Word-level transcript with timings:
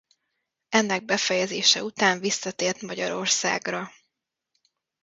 Ennek 0.69 1.05
befejezése 1.05 1.83
után 1.83 2.19
visszatért 2.19 2.81
Magyarországra. 2.81 3.91